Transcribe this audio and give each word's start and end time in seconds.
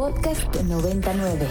Podcast 0.00 0.56
99. 0.62 1.46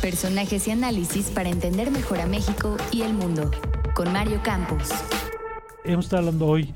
Personajes 0.00 0.66
y 0.66 0.70
análisis 0.70 1.28
para 1.28 1.50
entender 1.50 1.90
mejor 1.90 2.20
a 2.22 2.26
México 2.26 2.78
y 2.90 3.02
el 3.02 3.12
mundo. 3.12 3.50
Con 3.94 4.10
Mario 4.10 4.40
Campos. 4.42 4.88
Hemos 5.84 6.06
estado 6.06 6.20
hablando 6.20 6.46
hoy 6.46 6.72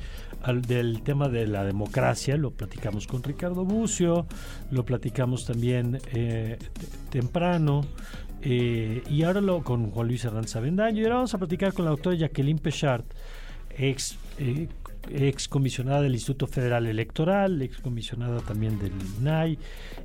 del 0.67 1.01
tema 1.03 1.31
de 1.31 1.47
la 1.47 1.65
democracia, 1.65 2.37
lo 2.37 2.51
platicamos 2.51 3.07
con 3.07 3.23
Ricardo 3.23 3.64
Bucio, 3.64 4.27
lo 4.70 4.84
platicamos 4.84 5.46
también 5.46 5.98
eh, 6.12 6.59
temprano, 7.09 7.86
eh, 8.43 9.02
y 9.09 9.22
ahora 9.22 9.40
lo 9.40 9.62
con 9.62 9.90
Juan 9.90 10.06
Luis 10.06 10.22
Hernández 10.27 10.54
Avendaño, 10.54 11.00
y 11.00 11.04
ahora 11.04 11.14
vamos 11.14 11.32
a 11.32 11.38
platicar 11.38 11.72
con 11.72 11.86
la 11.86 11.93
doctora 11.93 12.14
Jacqueline 12.14 12.59
Pechard, 12.59 13.04
ex 13.70 14.18
eh, 14.38 14.68
ex 15.11 15.48
comisionada 15.48 16.03
del 16.03 16.14
Instituto 16.14 16.46
Federal 16.46 16.87
Electoral, 16.87 17.61
ex 17.62 17.79
comisionada 17.79 18.41
también 18.41 18.79
del 18.79 18.92
INAI, 19.20 19.59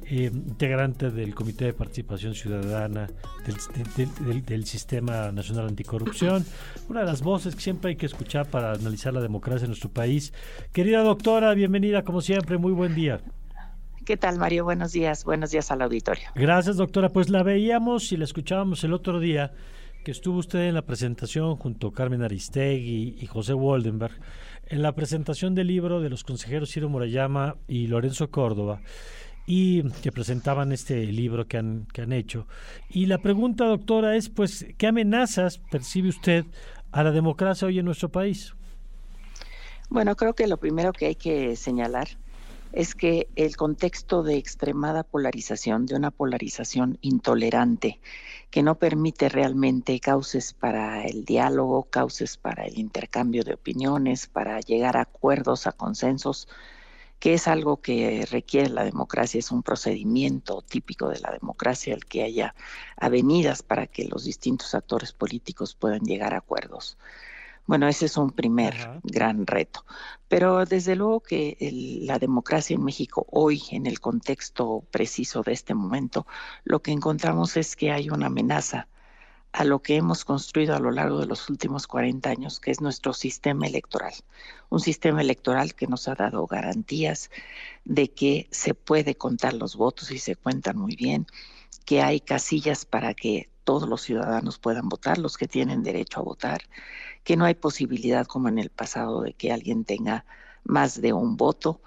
eh, 0.06 0.32
integrante 0.34 1.12
del 1.12 1.34
Comité 1.36 1.66
de 1.66 1.74
Participación 1.74 2.34
Ciudadana 2.34 3.08
del, 4.46 4.66
Sistema 4.66 5.32
Nacional 5.32 5.68
Anticorrupción, 5.68 6.46
una 6.90 7.02
de 7.02 7.06
las 7.06 7.22
voces 7.22 7.56
que 7.56 7.62
siempre 7.62 7.92
hay 7.92 7.96
que 7.96 8.06
escuchar 8.06 8.50
para 8.50 8.74
analizar 8.74 9.14
la 9.14 9.22
democracia 9.22 9.66
en 9.66 9.70
nuestro 9.70 9.90
país. 9.90 10.34
Querida 10.74 11.02
doctora, 11.02 11.54
bienvenida 11.54 12.04
como 12.04 12.22
siempre, 12.22 12.58
muy 12.58 12.72
buen 12.72 12.96
día. 12.96 13.22
¿Qué 14.06 14.16
tal, 14.16 14.40
Mario? 14.40 14.64
Buenos 14.64 14.94
días, 14.94 15.26
buenos 15.26 15.52
días 15.52 15.70
al 15.70 15.82
auditorio. 15.82 16.30
Gracias, 16.34 16.78
doctora. 16.78 17.10
Pues 17.10 17.30
la 17.30 17.44
veíamos 17.44 18.14
y 18.14 18.18
la 18.18 18.24
escuchábamos 18.24 18.84
el 18.86 18.94
otro 18.94 19.20
día 19.20 19.52
que 20.08 20.12
estuvo 20.12 20.40
usted 20.40 20.70
en 20.70 20.74
la 20.74 20.84
presentación 20.84 21.58
junto 21.58 21.88
a 21.88 21.94
Carmen 21.94 22.24
Aristegui 22.24 23.18
y 23.20 23.26
José 23.26 23.54
Waldenberg 23.54 24.18
en 24.68 24.82
la 24.82 24.96
presentación 24.96 25.54
del 25.54 25.68
libro 25.68 26.00
de 26.00 26.10
los 26.10 26.24
consejeros 26.24 26.72
Ciro 26.72 26.88
Murayama 26.88 27.58
y 27.68 27.88
Lorenzo 27.88 28.32
Córdoba 28.32 28.80
y 29.46 29.84
que 30.00 30.14
presentaban 30.14 30.72
este 30.72 31.08
libro 31.08 31.46
que 31.46 31.58
han, 31.58 31.88
que 31.92 32.04
han 32.04 32.14
hecho. 32.14 32.48
Y 32.90 33.08
la 33.08 33.18
pregunta, 33.18 33.66
doctora, 33.66 34.16
es 34.16 34.30
pues, 34.30 34.66
¿qué 34.78 34.88
amenazas 34.88 35.58
percibe 35.58 36.08
usted 36.08 36.46
a 36.94 37.04
la 37.04 37.12
democracia 37.12 37.68
hoy 37.68 37.80
en 37.80 37.84
nuestro 37.84 38.08
país? 38.08 38.56
Bueno, 39.90 40.16
creo 40.16 40.36
que 40.36 40.48
lo 40.48 40.56
primero 40.56 40.94
que 40.94 41.08
hay 41.08 41.16
que 41.16 41.58
señalar 41.58 42.08
es 42.78 42.94
que 42.94 43.28
el 43.36 43.58
contexto 43.58 44.22
de 44.22 44.38
extremada 44.38 45.02
polarización, 45.02 45.88
de 45.88 45.96
una 45.96 46.12
polarización 46.12 47.00
intolerante, 47.02 48.00
que 48.52 48.62
no 48.62 48.76
permite 48.78 49.30
realmente 49.30 50.00
cauces 50.00 50.54
para 50.54 51.04
el 51.04 51.26
diálogo, 51.26 51.86
cauces 51.90 52.38
para 52.38 52.68
el 52.68 52.78
intercambio 52.78 53.44
de 53.44 53.56
opiniones, 53.56 54.28
para 54.28 54.60
llegar 54.60 54.96
a 54.96 55.02
acuerdos, 55.02 55.66
a 55.66 55.72
consensos, 55.72 56.48
que 57.18 57.34
es 57.34 57.48
algo 57.48 57.78
que 57.78 58.28
requiere 58.30 58.70
la 58.70 58.84
democracia, 58.84 59.40
es 59.40 59.50
un 59.52 59.64
procedimiento 59.64 60.62
típico 60.62 61.10
de 61.10 61.20
la 61.20 61.32
democracia 61.32 61.96
el 61.96 62.06
que 62.06 62.22
haya 62.22 62.54
avenidas 62.96 63.64
para 63.64 63.88
que 63.88 64.06
los 64.06 64.24
distintos 64.24 64.76
actores 64.76 65.14
políticos 65.14 65.74
puedan 65.74 66.02
llegar 66.02 66.36
a 66.36 66.38
acuerdos. 66.38 66.96
Bueno, 67.68 67.88
ese 67.90 68.06
es 68.06 68.16
un 68.16 68.32
primer 68.32 69.02
gran 69.04 69.46
reto. 69.46 69.86
Pero 70.30 70.66
desde 70.66 70.96
luego 70.96 71.20
que 71.20 71.58
la 72.06 72.18
democracia 72.18 72.76
en 72.76 72.84
México 72.84 73.28
hoy, 73.30 73.62
en 73.72 73.86
el 73.88 74.00
contexto 74.00 74.86
preciso 74.90 75.44
de 75.44 75.52
este 75.52 75.74
momento, 75.74 76.26
lo 76.64 76.82
que 76.82 76.92
encontramos 76.92 77.58
es 77.58 77.76
que 77.76 77.92
hay 77.92 78.10
una 78.10 78.28
amenaza 78.28 78.88
a 79.52 79.66
lo 79.66 79.82
que 79.82 79.98
hemos 79.98 80.24
construido 80.24 80.76
a 80.76 80.80
lo 80.80 80.92
largo 80.92 81.20
de 81.20 81.26
los 81.26 81.50
últimos 81.50 81.88
40 81.88 82.30
años, 82.30 82.60
que 82.62 82.72
es 82.72 82.80
nuestro 82.80 83.14
sistema 83.14 83.68
electoral. 83.68 84.14
Un 84.70 84.80
sistema 84.80 85.22
electoral 85.22 85.76
que 85.76 85.88
nos 85.88 86.08
ha 86.08 86.16
dado 86.16 86.48
garantías 86.48 87.30
de 87.84 88.10
que 88.14 88.48
se 88.52 88.76
puede 88.76 89.16
contar 89.16 89.54
los 89.54 89.76
votos 89.76 90.12
y 90.12 90.20
se 90.20 90.36
cuentan 90.38 90.78
muy 90.78 90.96
bien, 90.96 91.28
que 91.86 92.02
hay 92.02 92.22
casillas 92.22 92.86
para 92.86 93.14
que 93.14 93.50
todos 93.68 93.90
los 93.90 94.02
ciudadanos 94.02 94.60
puedan 94.60 94.88
votar, 94.88 95.18
los 95.18 95.36
que 95.36 95.46
tienen 95.46 95.84
derecho 95.84 96.22
a 96.22 96.24
votar, 96.24 96.62
que 97.26 97.36
no 97.36 97.44
hay 97.44 97.54
posibilidad 97.54 98.26
como 98.26 98.48
en 98.48 98.60
el 98.60 98.70
pasado 98.70 99.24
de 99.24 99.34
que 99.34 99.52
alguien 99.52 99.84
tenga 99.84 100.24
más 100.64 101.02
de 101.02 101.12
un 101.12 101.36
voto, 101.36 101.82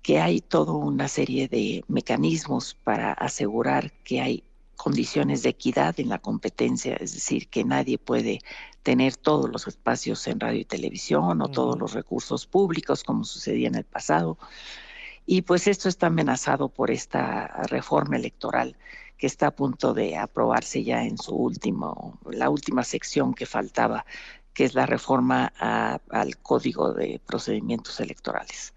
que 0.00 0.20
hay 0.20 0.40
toda 0.40 0.74
una 0.74 1.08
serie 1.08 1.48
de 1.48 1.84
mecanismos 1.88 2.76
para 2.84 3.12
asegurar 3.14 3.90
que 4.04 4.20
hay 4.20 4.44
condiciones 4.76 5.42
de 5.42 5.48
equidad 5.48 5.98
en 5.98 6.08
la 6.08 6.20
competencia, 6.20 6.94
es 7.00 7.14
decir, 7.14 7.48
que 7.48 7.64
nadie 7.64 7.98
puede 7.98 8.38
tener 8.84 9.16
todos 9.16 9.50
los 9.50 9.66
espacios 9.66 10.24
en 10.28 10.38
radio 10.38 10.60
y 10.60 10.64
televisión 10.64 11.42
o 11.42 11.48
todos 11.48 11.76
los 11.76 11.94
recursos 11.94 12.46
públicos 12.46 13.02
como 13.02 13.24
sucedía 13.24 13.66
en 13.66 13.74
el 13.74 13.84
pasado. 13.84 14.38
Y 15.26 15.42
pues 15.42 15.66
esto 15.66 15.88
está 15.88 16.08
amenazado 16.08 16.68
por 16.68 16.90
esta 16.90 17.46
reforma 17.68 18.16
electoral 18.16 18.76
que 19.16 19.26
está 19.26 19.48
a 19.48 19.50
punto 19.52 19.94
de 19.94 20.16
aprobarse 20.16 20.82
ya 20.84 21.04
en 21.04 21.16
su 21.16 21.34
último, 21.34 22.18
la 22.30 22.50
última 22.50 22.82
sección 22.82 23.32
que 23.32 23.46
faltaba 23.46 24.04
que 24.54 24.64
es 24.64 24.74
la 24.74 24.86
reforma 24.86 25.52
al 25.56 26.38
Código 26.38 26.92
de 26.92 27.20
Procedimientos 27.26 27.98
Electorales. 27.98 28.72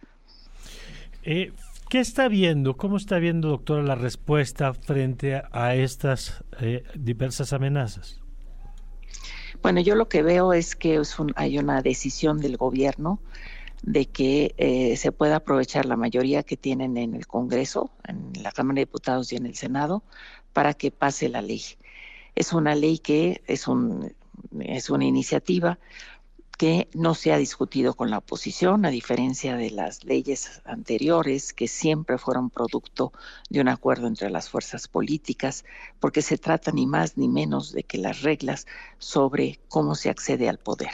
Eh, 1.24 1.54
¿Qué 1.90 2.00
está 2.00 2.28
viendo? 2.28 2.76
¿Cómo 2.76 2.98
está 2.98 3.20
viendo, 3.20 3.50
doctora, 3.50 3.84
la 3.84 3.96
respuesta 3.96 4.74
frente 4.74 5.42
a, 5.52 5.76
estas 5.76 6.44
eh, 6.60 6.84
diversas 6.96 7.54
amenazas? 7.54 8.20
Bueno, 9.62 9.80
yo 9.82 9.96
lo 9.96 10.10
que 10.10 10.24
veo 10.24 10.52
es 10.52 10.76
que 10.76 11.02
hay 11.36 11.58
una 11.60 11.82
decisión 11.82 12.40
del 12.40 12.58
gobierno 12.58 13.20
de 13.84 14.06
que 14.06 14.56
eh, 14.58 14.98
se 14.98 15.12
pueda 15.12 15.38
aprovechar 15.38 15.86
la 15.86 15.96
mayoría 15.96 16.44
que 16.44 16.58
tienen 16.58 16.98
en 16.98 17.16
el 17.16 17.28
Congreso, 17.28 17.92
en 18.08 18.32
la 18.42 18.52
Cámara 18.52 18.76
de 18.76 18.82
Diputados 18.82 19.32
y 19.32 19.36
en 19.36 19.46
el 19.46 19.56
Senado, 19.56 20.04
para 20.54 20.74
que 20.74 20.92
pase 20.92 21.30
la 21.30 21.42
ley. 21.42 21.64
Es 22.36 22.54
una 22.54 22.76
ley 22.76 23.00
que 23.00 23.42
es 23.48 23.68
un, 23.68 24.14
es 24.60 24.90
una 24.90 25.06
iniciativa 25.06 25.80
que 26.58 26.90
no 26.94 27.14
se 27.14 27.32
ha 27.32 27.38
discutido 27.38 27.94
con 27.94 28.10
la 28.10 28.18
oposición, 28.18 28.84
a 28.86 28.90
diferencia 28.90 29.56
de 29.56 29.70
las 29.70 30.04
leyes 30.04 30.62
anteriores 30.66 31.54
que 31.54 31.68
siempre 31.68 32.18
fueron 32.18 32.50
producto 32.50 33.14
de 33.50 33.62
un 33.62 33.68
acuerdo 33.68 34.08
entre 34.08 34.32
las 34.32 34.50
fuerzas 34.50 34.88
políticas, 34.88 35.66
porque 36.00 36.24
se 36.24 36.40
trata 36.40 36.72
ni 36.72 36.88
más 36.88 37.16
ni 37.16 37.28
menos 37.28 37.74
de 37.74 37.84
que 37.84 38.00
las 38.00 38.24
reglas 38.24 38.66
sobre 38.98 39.60
cómo 39.68 39.94
se 39.94 40.10
accede 40.10 40.50
al 40.50 40.58
poder. 40.58 40.92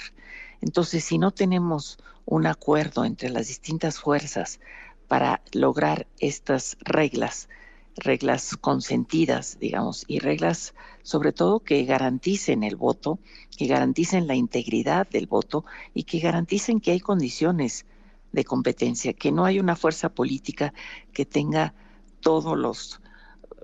Entonces, 0.63 1.03
si 1.03 1.17
no 1.17 1.31
tenemos 1.31 1.97
un 2.25 2.47
acuerdo 2.47 3.03
entre 3.03 3.29
las 3.29 3.49
distintas 3.49 3.99
fuerzas 3.99 4.61
para 5.09 5.41
lograr 5.51 6.07
estas 6.19 6.77
reglas, 6.79 7.49
reglas 7.97 8.55
consentidas, 8.55 9.59
digamos, 9.59 10.05
y 10.07 10.19
reglas 10.19 10.73
sobre 11.01 11.33
todo 11.33 11.59
que 11.59 11.83
garanticen 11.83 12.63
el 12.63 12.77
voto, 12.77 13.19
que 13.57 13.67
garanticen 13.67 14.25
la 14.25 14.35
integridad 14.35 15.05
del 15.09 15.27
voto 15.27 15.65
y 15.93 16.03
que 16.03 16.19
garanticen 16.19 16.79
que 16.79 16.91
hay 16.91 17.01
condiciones 17.01 17.85
de 18.31 18.45
competencia, 18.45 19.11
que 19.11 19.33
no 19.33 19.43
hay 19.43 19.59
una 19.59 19.75
fuerza 19.75 20.07
política 20.07 20.73
que 21.11 21.25
tenga 21.25 21.73
todos 22.21 22.57
los 22.57 23.01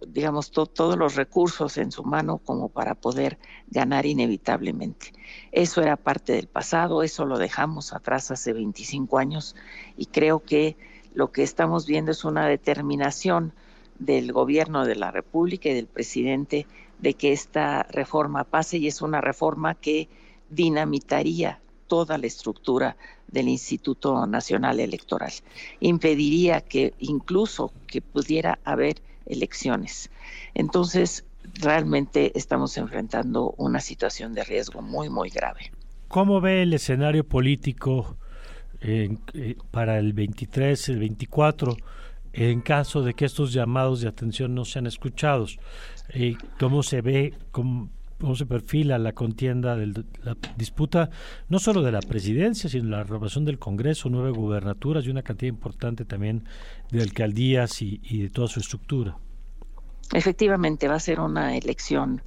digamos, 0.07 0.51
todos 0.51 0.97
los 0.97 1.15
recursos 1.15 1.77
en 1.77 1.91
su 1.91 2.03
mano 2.03 2.37
como 2.37 2.69
para 2.69 2.95
poder 2.95 3.37
ganar 3.69 4.05
inevitablemente. 4.05 5.13
Eso 5.51 5.81
era 5.81 5.95
parte 5.95 6.33
del 6.33 6.47
pasado, 6.47 7.03
eso 7.03 7.25
lo 7.25 7.37
dejamos 7.37 7.93
atrás 7.93 8.31
hace 8.31 8.53
25 8.53 9.17
años 9.17 9.55
y 9.97 10.07
creo 10.07 10.39
que 10.39 10.77
lo 11.13 11.31
que 11.31 11.43
estamos 11.43 11.85
viendo 11.85 12.11
es 12.11 12.23
una 12.23 12.47
determinación 12.47 13.53
del 13.97 14.31
gobierno 14.31 14.85
de 14.85 14.95
la 14.95 15.11
República 15.11 15.69
y 15.69 15.73
del 15.73 15.87
presidente 15.87 16.65
de 16.99 17.13
que 17.13 17.31
esta 17.31 17.83
reforma 17.83 18.43
pase 18.43 18.77
y 18.77 18.87
es 18.87 19.01
una 19.01 19.21
reforma 19.21 19.75
que 19.75 20.07
dinamitaría 20.49 21.59
toda 21.87 22.17
la 22.17 22.27
estructura 22.27 22.95
del 23.27 23.49
Instituto 23.49 24.25
Nacional 24.27 24.79
Electoral. 24.79 25.31
Impediría 25.79 26.61
que 26.61 26.93
incluso 26.99 27.73
que 27.87 28.01
pudiera 28.01 28.59
haber 28.63 29.01
elecciones. 29.29 30.09
Entonces, 30.53 31.25
realmente 31.53 32.37
estamos 32.37 32.77
enfrentando 32.77 33.53
una 33.57 33.79
situación 33.79 34.33
de 34.33 34.43
riesgo 34.43 34.81
muy, 34.81 35.09
muy 35.09 35.29
grave. 35.29 35.71
¿Cómo 36.07 36.41
ve 36.41 36.63
el 36.63 36.73
escenario 36.73 37.23
político 37.23 38.17
eh, 38.81 39.15
para 39.71 39.99
el 39.99 40.13
23, 40.13 40.89
el 40.89 40.99
24? 40.99 41.77
en 42.33 42.61
caso 42.61 43.01
de 43.01 43.13
que 43.13 43.25
estos 43.25 43.53
llamados 43.53 44.01
de 44.01 44.07
atención 44.07 44.53
no 44.53 44.65
sean 44.65 44.87
escuchados. 44.87 45.57
Eh, 46.09 46.35
¿Cómo 46.59 46.83
se 46.83 47.01
ve, 47.01 47.33
se 48.35 48.45
perfila 48.45 48.97
la 48.97 49.13
contienda, 49.13 49.75
de 49.75 49.87
la 50.23 50.37
disputa, 50.57 51.09
no 51.47 51.59
solo 51.59 51.81
de 51.81 51.91
la 51.91 52.01
presidencia, 52.01 52.69
sino 52.69 52.89
la 52.89 53.03
renovación 53.03 53.45
del 53.45 53.59
Congreso, 53.59 54.09
nueve 54.09 54.31
gubernaturas 54.31 55.05
y 55.05 55.09
una 55.09 55.23
cantidad 55.23 55.49
importante 55.49 56.05
también 56.05 56.43
de 56.91 57.01
alcaldías 57.01 57.81
y, 57.81 57.99
y 58.03 58.23
de 58.23 58.29
toda 58.29 58.47
su 58.47 58.59
estructura? 58.59 59.17
Efectivamente, 60.13 60.87
va 60.87 60.95
a 60.95 60.99
ser 60.99 61.19
una 61.19 61.55
elección 61.55 62.21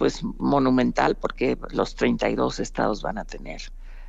pues 0.00 0.22
monumental 0.38 1.14
porque 1.14 1.58
los 1.72 1.94
32 1.94 2.58
estados 2.58 3.02
van 3.02 3.18
a 3.18 3.26
tener 3.26 3.60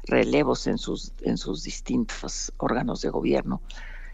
relevos 0.03 0.65
en 0.67 0.77
sus 0.77 1.11
en 1.21 1.37
sus 1.37 1.63
distintos 1.63 2.53
órganos 2.57 3.01
de 3.01 3.09
gobierno 3.09 3.61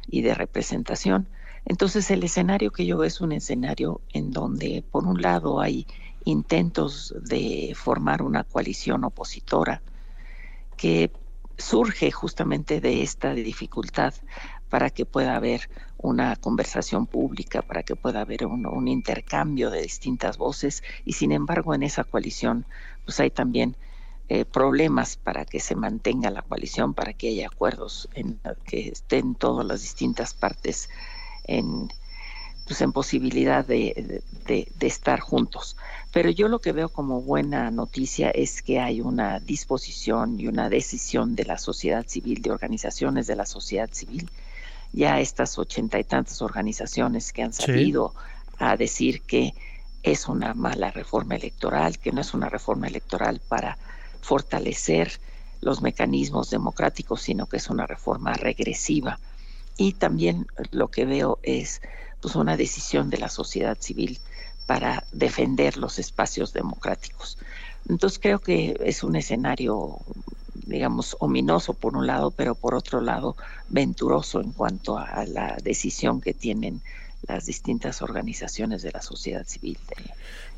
y 0.07 0.23
de 0.23 0.33
representación. 0.33 1.27
Entonces 1.65 2.09
el 2.09 2.23
escenario 2.23 2.71
que 2.71 2.88
yo 2.88 2.97
veo 2.97 3.07
es 3.07 3.21
un 3.21 3.31
escenario 3.31 4.01
en 4.11 4.31
donde 4.31 4.83
por 4.89 5.05
un 5.05 5.21
lado 5.21 5.59
hay 5.59 5.85
intentos 6.27 7.15
de 7.21 7.74
formar 7.75 8.21
una 8.21 8.44
coalición 8.44 9.06
opositora 9.06 9.81
que 10.75 11.09
surge 11.57 12.12
justamente 12.12 12.81
de 12.81 13.01
esta 13.01 13.33
dificultad 13.33 14.13
para 14.69 14.89
que 14.89 15.06
pueda 15.06 15.38
haber 15.38 15.69
una 15.97 16.35
conversación 16.35 17.07
pública, 17.07 17.62
para 17.62 17.83
que 17.83 17.95
pueda 17.95 18.21
haber 18.21 18.45
un, 18.45 18.88
intercambio 18.89 19.71
de 19.71 19.81
distintas 19.81 20.38
voces. 20.38 20.83
Y 21.06 21.13
sin 21.13 21.31
embargo 21.31 21.74
en 21.74 21.83
esa 21.83 22.03
coalición 22.03 22.65
pues 23.06 23.21
hay 23.21 23.31
también 23.31 23.77
eh, 24.27 24.44
problemas 24.44 25.15
para 25.15 25.45
que 25.45 25.62
se 25.62 25.75
mantenga 25.75 26.30
la 26.30 26.41
coalición, 26.41 26.94
para 26.94 27.13
que 27.13 27.30
haya 27.30 27.47
acuerdos 27.47 28.09
en 28.13 28.41
que 28.65 28.89
estén 28.89 29.35
todas 29.35 29.65
las 29.65 29.81
distintas 29.81 30.33
partes 30.33 30.89
en, 31.45 31.89
pues 32.68 32.81
en 32.81 32.92
posibilidad 32.92 33.66
de, 33.66 34.22
estar 34.81 35.22
juntos. 35.22 35.78
Pero 36.12 36.30
yo 36.30 36.50
lo 36.50 36.60
que 36.60 36.74
veo 36.74 36.90
como 36.90 37.22
buena 37.22 37.72
noticia 37.72 38.30
es 38.30 38.62
que 38.62 38.80
hay 38.80 39.00
una 39.00 39.40
disposición 39.40 40.40
y 40.40 40.48
una 40.48 40.69
decisión 40.69 41.36
de 41.36 41.46
la 41.46 41.58
sociedad 41.58 42.06
civil, 42.06 42.42
de 42.42 42.52
organizaciones 42.52 43.25
de 43.25 43.38
la 43.38 43.46
sociedad 43.46 43.90
civil, 43.92 44.30
ya 44.92 45.19
estas 45.22 45.58
ochenta 45.58 45.98
y 45.98 46.04
tantas 46.04 46.42
organizaciones 46.42 47.31
que 47.31 47.44
han 47.44 47.54
salido 47.54 48.14
a 48.60 48.75
decir 48.75 49.22
que 49.22 49.54
es 50.04 50.28
una 50.28 50.54
mala 50.54 50.92
reforma 50.92 51.36
electoral, 51.36 51.98
que 52.00 52.12
no 52.12 52.22
es 52.22 52.34
una 52.34 52.50
reforma 52.50 52.88
electoral 52.88 53.42
para 53.48 53.78
fortalecer 54.22 55.19
los 55.62 55.81
mecanismos 55.81 56.50
democráticos, 56.50 57.22
sino 57.22 57.46
que 57.46 57.58
es 57.58 57.69
una 57.69 57.88
reforma 57.88 58.34
regresiva. 58.34 59.19
Y 59.78 59.94
también 59.94 60.48
lo 60.72 60.90
que 60.90 61.06
veo 61.06 61.40
es 61.44 61.81
pues 62.27 62.35
una 62.35 62.57
decisión 62.57 63.09
de 63.09 63.19
la 63.19 63.29
sociedad 63.29 63.77
civil 63.79 64.19
para 64.65 65.06
defender 65.13 65.77
los 65.77 65.97
espacios 65.97 66.51
democráticos. 66.51 67.38
Entonces 67.88 68.19
creo 68.19 68.39
que 68.39 68.75
es 68.83 69.01
un 69.01 69.15
escenario, 69.15 70.00
digamos, 70.53 71.15
ominoso 71.21 71.74
por 71.74 71.95
un 71.95 72.06
lado, 72.06 72.31
pero 72.31 72.53
por 72.53 72.75
otro 72.75 73.00
lado 73.00 73.38
venturoso 73.69 74.41
en 74.41 74.51
cuanto 74.51 74.97
a 74.97 75.25
la 75.25 75.56
decisión 75.63 76.19
que 76.19 76.33
tienen 76.33 76.81
las 77.29 77.45
distintas 77.45 78.01
organizaciones 78.01 78.81
de 78.81 78.91
la 78.91 79.01
sociedad 79.01 79.45
civil 79.47 79.77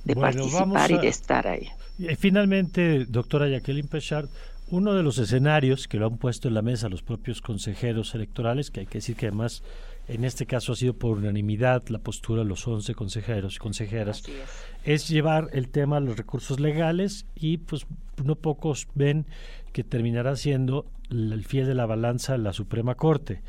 de, 0.06 0.15
participar 0.15 0.89
y 0.89 0.98
de 0.98 1.07
estar 1.07 1.45
ahí. 1.45 1.69
Finalmente, 2.18 3.06
doctora 3.06 3.48
Jacqueline 3.48 3.88
Pechard, 3.88 4.27
uno 4.72 4.95
de 4.95 5.04
los 5.04 5.19
escenarios 5.19 5.88
que 5.88 5.98
lo 5.98 6.07
han 6.07 6.18
puesto 6.18 6.48
en 6.48 6.56
la 6.56 6.63
mesa 6.63 6.89
los 6.89 7.04
propios 7.04 7.42
consejeros 7.42 8.15
electorales, 8.15 8.72
que 8.72 8.80
hay 8.80 8.86
que 8.88 8.98
decir 8.98 9.15
que 9.15 9.27
además 9.27 9.62
en 10.10 10.26
este 10.26 10.46
caso 10.46 10.74
ha 10.74 10.76
sido 10.76 10.94
por 10.94 11.18
unanimidad 11.18 11.88
la 11.90 12.00
postura 12.00 12.42
de 12.42 12.50
los 12.50 12.68
11 12.68 12.96
consejeros 12.96 13.56
y 13.56 13.60
consejeras, 13.60 14.24
es. 14.84 15.08
llevar 15.08 15.50
el 15.54 15.70
tema 15.70 15.98
a 15.98 16.00
los 16.00 16.18
recursos 16.18 16.60
legales 16.60 17.28
y 17.36 17.58
pues 17.58 17.86
no 18.24 18.36
pocos 18.36 18.88
ven 18.96 19.28
que 19.72 19.84
terminará 19.84 20.36
siendo 20.36 20.88
el 21.12 21.46
fiel 21.46 21.68
de 21.68 21.76
la 21.76 21.86
balanza 21.86 22.38
la 22.38 22.54
Suprema 22.54 22.96
Corte. 22.96 23.42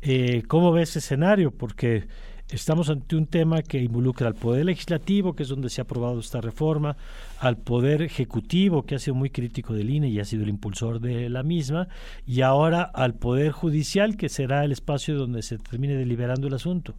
Eh, 0.00 0.42
¿Cómo 0.48 0.72
ve 0.72 0.82
ese 0.82 0.98
escenario? 0.98 1.52
Porque 1.52 2.08
estamos 2.56 2.90
ante 2.90 3.16
un 3.16 3.26
tema 3.26 3.62
que 3.62 3.78
involucra 3.78 4.28
al 4.28 4.34
Poder 4.34 4.66
Legislativo, 4.66 5.34
que 5.34 5.42
es 5.42 5.48
donde 5.48 5.70
se 5.70 5.80
ha 5.80 5.84
aprobado 5.84 6.20
esta 6.20 6.40
reforma, 6.40 6.96
al 7.38 7.56
Poder 7.56 8.02
Ejecutivo, 8.02 8.84
que 8.84 8.94
ha 8.94 8.98
sido 8.98 9.14
muy 9.14 9.30
crítico 9.30 9.74
del 9.74 9.90
INE 9.90 10.08
y 10.08 10.20
ha 10.20 10.24
sido 10.24 10.42
el 10.42 10.48
impulsor 10.48 11.00
de 11.00 11.28
la 11.28 11.42
misma, 11.42 11.88
y 12.26 12.42
ahora 12.42 12.82
al 12.82 13.14
Poder 13.14 13.52
Judicial, 13.52 14.16
que 14.16 14.28
será 14.28 14.64
el 14.64 14.72
espacio 14.72 15.16
donde 15.16 15.42
se 15.42 15.58
termine 15.58 15.94
deliberando 15.94 16.46
el 16.46 16.54
asunto. 16.54 16.94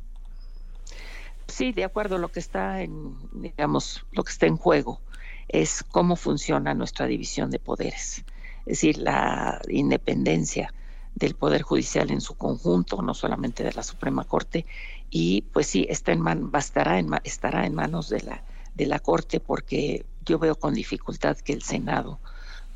Sí, 1.47 1.71
de 1.71 1.83
acuerdo, 1.83 2.17
lo 2.17 2.29
que 2.29 2.39
está 2.39 2.81
en, 2.81 3.15
digamos, 3.33 4.05
lo 4.11 4.23
que 4.23 4.31
está 4.31 4.47
en 4.47 4.57
juego 4.57 5.01
es 5.49 5.83
cómo 5.83 6.15
funciona 6.15 6.73
nuestra 6.73 7.05
división 7.05 7.51
de 7.51 7.59
poderes, 7.59 8.23
es 8.65 8.65
decir, 8.65 8.97
la 8.97 9.61
independencia 9.67 10.73
del 11.15 11.35
Poder 11.35 11.61
Judicial 11.61 12.11
en 12.11 12.21
su 12.21 12.35
conjunto, 12.35 13.01
no 13.01 13.13
solamente 13.13 13.63
de 13.63 13.73
la 13.73 13.83
Suprema 13.83 14.23
Corte, 14.23 14.65
y 15.09 15.43
pues 15.53 15.67
sí, 15.67 15.85
está 15.89 16.11
en 16.11 16.21
man, 16.21 16.51
bastará 16.51 16.99
en, 16.99 17.09
estará 17.23 17.65
en 17.65 17.75
manos 17.75 18.09
de 18.09 18.21
la, 18.21 18.43
de 18.73 18.87
la 18.87 18.99
Corte 18.99 19.39
porque 19.39 20.05
yo 20.25 20.39
veo 20.39 20.55
con 20.55 20.73
dificultad 20.73 21.37
que 21.37 21.53
el 21.53 21.61
Senado 21.61 22.19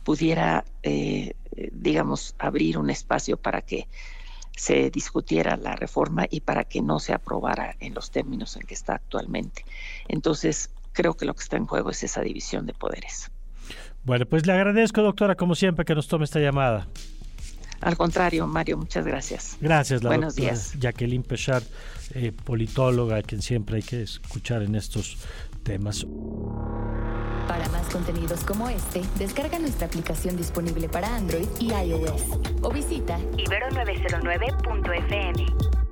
pudiera, 0.03 0.63
eh, 0.83 1.33
digamos, 1.71 2.35
abrir 2.37 2.77
un 2.77 2.89
espacio 2.89 3.37
para 3.37 3.61
que 3.61 3.87
se 4.55 4.89
discutiera 4.89 5.57
la 5.57 5.75
reforma 5.75 6.25
y 6.29 6.41
para 6.41 6.63
que 6.63 6.81
no 6.81 6.99
se 6.99 7.13
aprobara 7.13 7.75
en 7.79 7.93
los 7.93 8.11
términos 8.11 8.55
en 8.55 8.63
que 8.63 8.73
está 8.73 8.95
actualmente. 8.95 9.65
Entonces, 10.07 10.71
creo 10.93 11.15
que 11.15 11.25
lo 11.25 11.33
que 11.35 11.43
está 11.43 11.57
en 11.57 11.65
juego 11.65 11.91
es 11.91 12.03
esa 12.03 12.21
división 12.21 12.65
de 12.65 12.73
poderes. 12.73 13.31
Bueno, 14.03 14.25
pues 14.25 14.47
le 14.47 14.53
agradezco, 14.53 15.01
doctora, 15.01 15.35
como 15.35 15.55
siempre, 15.55 15.85
que 15.85 15.93
nos 15.93 16.07
tome 16.07 16.25
esta 16.25 16.39
llamada. 16.39 16.87
Al 17.81 17.97
contrario, 17.97 18.47
Mario, 18.47 18.77
muchas 18.77 19.05
gracias. 19.05 19.57
Gracias, 19.61 20.03
la 20.03 20.09
Buenos 20.09 20.35
días. 20.35 20.73
Jacqueline 20.79 21.23
Pechard, 21.23 21.63
eh, 22.13 22.31
politóloga, 22.31 23.21
quien 23.21 23.41
siempre 23.41 23.77
hay 23.77 23.83
que 23.83 24.01
escuchar 24.01 24.63
en 24.63 24.75
estos 24.75 25.17
temas. 25.63 26.05
Para 27.47 27.69
más 27.69 27.87
contenidos 27.87 28.43
como 28.43 28.67
este, 28.69 29.01
descarga 29.17 29.57
nuestra 29.59 29.87
aplicación 29.87 30.35
disponible 30.35 30.89
para 30.89 31.15
Android 31.15 31.47
y 31.59 31.71
iOS 31.71 32.23
o 32.61 32.69
visita 32.71 33.17
ibero909.fm. 33.37 35.86